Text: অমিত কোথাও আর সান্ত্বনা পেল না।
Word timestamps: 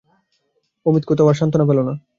অমিত 0.85 1.03
কোথাও 1.09 1.29
আর 1.29 1.35
সান্ত্বনা 1.39 1.65
পেল 1.69 1.79
না। 1.87 1.93